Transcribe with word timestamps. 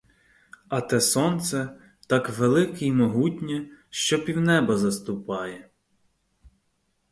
А 0.69 0.77
те 0.87 1.01
сонце 1.01 1.79
так 2.07 2.29
велике 2.29 2.85
й 2.85 2.91
могутнє, 2.91 3.67
що 3.89 4.25
півнеба 4.25 4.77
заступає. 4.77 5.69